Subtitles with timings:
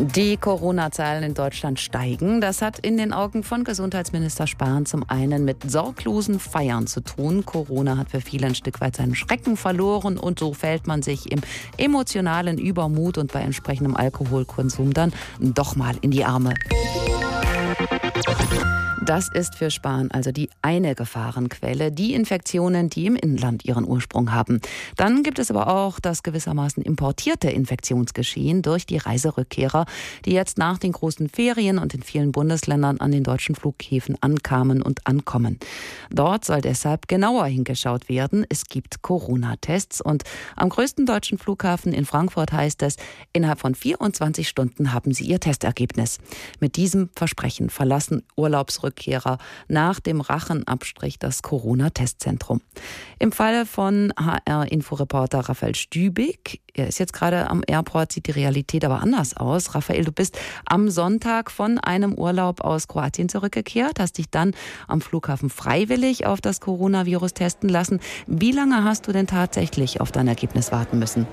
[0.00, 2.40] Die Corona-Zahlen in Deutschland steigen.
[2.40, 7.44] Das hat in den Augen von Gesundheitsminister Spahn zum einen mit sorglosen Feiern zu tun.
[7.44, 11.32] Corona hat für viele ein Stück weit seinen Schrecken verloren und so fällt man sich
[11.32, 11.40] im
[11.78, 16.54] emotionalen Übermut und bei entsprechendem Alkoholkonsum dann doch mal in die Arme.
[19.08, 24.32] Das ist für Spahn also die eine Gefahrenquelle, die Infektionen, die im Inland ihren Ursprung
[24.32, 24.60] haben.
[24.96, 29.86] Dann gibt es aber auch das gewissermaßen importierte Infektionsgeschehen durch die Reiserückkehrer,
[30.26, 34.82] die jetzt nach den großen Ferien und in vielen Bundesländern an den deutschen Flughäfen ankamen
[34.82, 35.58] und ankommen.
[36.10, 38.44] Dort soll deshalb genauer hingeschaut werden.
[38.50, 42.96] Es gibt Corona-Tests und am größten deutschen Flughafen in Frankfurt heißt es,
[43.32, 46.18] innerhalb von 24 Stunden haben sie ihr Testergebnis.
[46.60, 49.38] Mit diesem Versprechen verlassen Urlaubsrückkehrer Rückkehrer
[49.68, 52.60] nach dem Rachenabstrich das Corona-Testzentrum.
[53.18, 58.84] Im Falle von HR-Inforeporter Raphael Stübig, er ist jetzt gerade am Airport, sieht die Realität
[58.84, 59.74] aber anders aus.
[59.74, 64.52] Raphael, du bist am Sonntag von einem Urlaub aus Kroatien zurückgekehrt, hast dich dann
[64.86, 68.00] am Flughafen freiwillig auf das Coronavirus testen lassen.
[68.26, 71.26] Wie lange hast du denn tatsächlich auf dein Ergebnis warten müssen?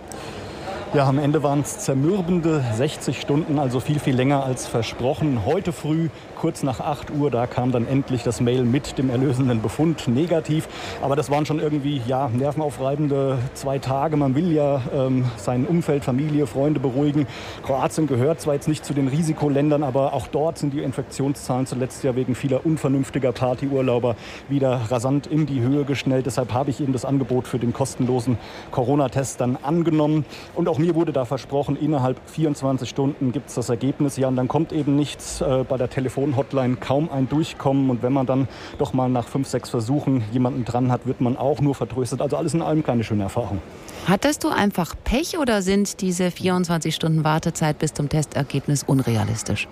[0.96, 5.42] Ja, am Ende waren es zermürbende 60 Stunden, also viel, viel länger als versprochen.
[5.46, 6.08] Heute früh,
[6.38, 10.70] kurz nach 8 Uhr, da kam dann endlich das Mail mit dem erlösenden Befund negativ.
[11.02, 14.16] Aber das waren schon irgendwie ja, nervenaufreibende zwei Tage.
[14.16, 17.28] Man will ja ähm, sein Umfeld, Familie, Freunde beruhigen.
[17.66, 22.06] Kroatien gehört zwar jetzt nicht zu den Risikoländern, aber auch dort sind die Infektionszahlen zuletzt
[22.06, 24.16] ja wegen vieler unvernünftiger Partyurlauber
[24.48, 26.26] wieder rasant in die Höhe geschnellt.
[26.26, 28.38] Deshalb habe ich eben das Angebot für den kostenlosen
[28.72, 30.24] Corona-Test dann angenommen.
[30.54, 34.18] Und auch mir wurde da versprochen, innerhalb 24 Stunden gibt es das Ergebnis.
[34.18, 37.90] Ja, und dann kommt eben nichts äh, bei der Telefonhotline, kaum ein Durchkommen.
[37.90, 41.38] Und wenn man dann doch mal nach fünf, sechs Versuchen jemanden dran hat, wird man
[41.38, 42.22] auch nur vertröstet.
[42.22, 43.62] Also alles in allem keine schöne Erfahrung.
[44.08, 49.68] Hattest du einfach Pech oder sind diese 24 Stunden Wartezeit bis zum Testergebnis unrealistisch?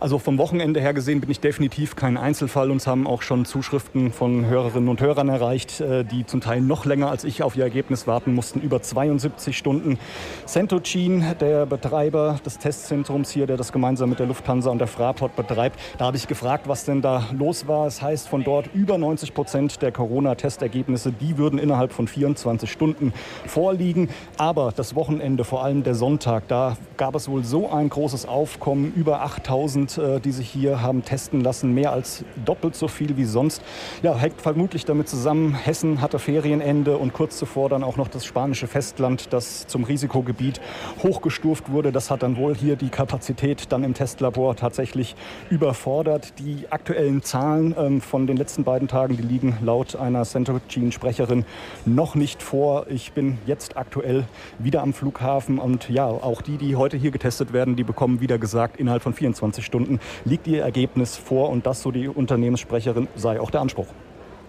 [0.00, 2.70] Also vom Wochenende her gesehen bin ich definitiv kein Einzelfall.
[2.70, 6.86] Uns haben auch schon Zuschriften von Hörerinnen und Hörern erreicht, äh, die zum Teil noch
[6.86, 9.98] länger als ich auf ihr Ergebnis warten mussten, über 72 Stunden.
[10.46, 15.36] Centocin, der Betreiber des Testzentrums hier, der das gemeinsam mit der Lufthansa und der Fraport
[15.36, 17.86] betreibt, da habe ich gefragt, was denn da los war.
[17.86, 23.12] Es heißt von dort über 90 Prozent der Corona-Testergebnisse, die würden innerhalb von 24 Stunden
[23.44, 24.08] vorliegen.
[24.38, 28.94] Aber das Wochenende, vor allem der Sonntag, da gab es wohl so ein großes Aufkommen,
[28.96, 33.24] über 8000 äh, die sich hier haben testen lassen, mehr als doppelt so viel wie
[33.24, 33.62] sonst.
[34.02, 38.24] Ja, hängt vermutlich damit zusammen, Hessen hatte Ferienende und kurz zuvor dann auch noch das
[38.24, 40.60] spanische Festland, das zum Risikogebiet
[41.02, 41.92] hochgestuft wurde.
[41.92, 45.16] Das hat dann wohl hier die Kapazität dann im Testlabor tatsächlich
[45.48, 46.38] überfordert.
[46.38, 51.44] Die aktuellen Zahlen ähm, von den letzten beiden Tagen, die liegen laut einer Centrogene-Sprecherin
[51.86, 52.86] noch nicht vor.
[52.88, 54.24] Ich bin jetzt aktuell
[54.58, 58.38] wieder am Flughafen und ja, auch die, die heute hier getestet werden, die bekommen wieder
[58.38, 63.08] gesagt, innerhalb von 24 Stunden Stunden liegt ihr Ergebnis vor und das, so die Unternehmenssprecherin,
[63.16, 63.86] sei auch der Anspruch.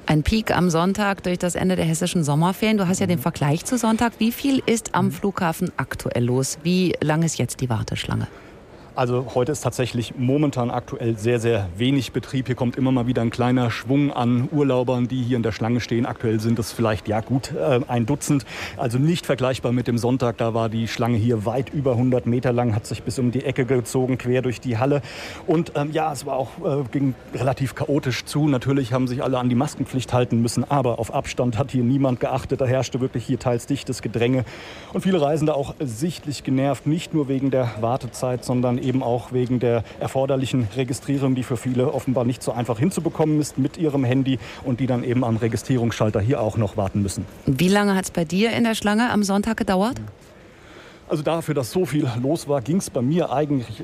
[0.07, 2.77] Ein Peak am Sonntag durch das Ende der hessischen Sommerferien.
[2.77, 3.19] Du hast ja den.
[3.19, 4.13] Vergleich zu Sonntag.
[4.17, 6.57] Wie viel ist am Flughafen aktuell los?
[6.63, 8.27] Wie lang ist jetzt die Warteschlange?
[8.93, 12.47] Also heute ist tatsächlich momentan aktuell sehr, sehr wenig Betrieb.
[12.47, 15.79] Hier kommt immer mal wieder ein kleiner Schwung an Urlaubern, die hier in der Schlange
[15.79, 16.05] stehen.
[16.05, 18.45] Aktuell sind es vielleicht, ja gut, äh, ein Dutzend.
[18.75, 20.37] Also nicht vergleichbar mit dem Sonntag.
[20.39, 23.45] Da war die Schlange hier weit über 100 Meter lang, hat sich bis um die
[23.45, 25.01] Ecke gezogen, quer durch die Halle.
[25.47, 28.49] Und ähm, ja, es war auch, äh, ging relativ chaotisch zu.
[28.49, 32.19] Natürlich haben sich alle an die Maskenpflicht halten müssen, aber auf Abstand hat hier niemand
[32.19, 32.59] geachtet.
[32.59, 34.43] Da herrschte wirklich hier teils dichtes Gedränge.
[34.91, 39.59] Und viele Reisende auch sichtlich genervt, nicht nur wegen der Wartezeit, sondern eben auch wegen
[39.59, 44.39] der erforderlichen Registrierung, die für viele offenbar nicht so einfach hinzubekommen ist mit ihrem Handy
[44.63, 47.25] und die dann eben am Registrierungsschalter hier auch noch warten müssen.
[47.45, 49.99] Wie lange hat es bei dir in der Schlange am Sonntag gedauert?
[49.99, 50.30] Mhm.
[51.11, 53.83] Also dafür, dass so viel los war, ging es bei mir eigentlich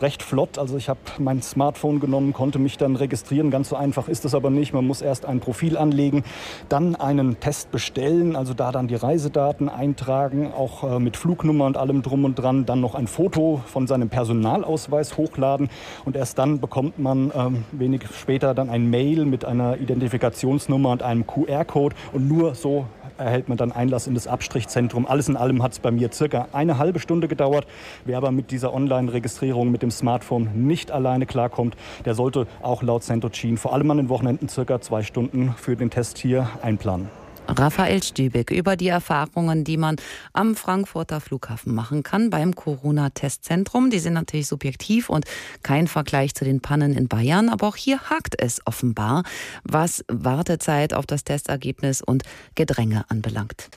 [0.00, 0.58] recht flott.
[0.58, 3.52] Also ich habe mein Smartphone genommen, konnte mich dann registrieren.
[3.52, 4.72] Ganz so einfach ist es aber nicht.
[4.72, 6.24] Man muss erst ein Profil anlegen,
[6.68, 11.76] dann einen Test bestellen, also da dann die Reisedaten eintragen, auch äh, mit Flugnummer und
[11.76, 15.70] allem drum und dran, dann noch ein Foto von seinem Personalausweis hochladen
[16.06, 21.04] und erst dann bekommt man ähm, wenig später dann ein Mail mit einer Identifikationsnummer und
[21.04, 22.86] einem QR-Code und nur so
[23.18, 25.06] erhält man dann Einlass in das Abstrichzentrum.
[25.06, 27.66] Alles in allem hat es bei mir circa eine halbe Stunde gedauert.
[28.04, 33.02] Wer aber mit dieser Online-Registrierung mit dem Smartphone nicht alleine klarkommt, der sollte auch laut
[33.02, 37.08] Centocin vor allem an den Wochenenden circa zwei Stunden für den Test hier einplanen.
[37.48, 39.96] Raphael Stübeck über die Erfahrungen, die man
[40.32, 43.90] am Frankfurter Flughafen machen kann beim Corona-Testzentrum.
[43.90, 45.24] Die sind natürlich subjektiv und
[45.62, 49.22] kein Vergleich zu den Pannen in Bayern, aber auch hier hakt es offenbar,
[49.64, 52.22] was Wartezeit auf das Testergebnis und
[52.54, 53.70] Gedränge anbelangt.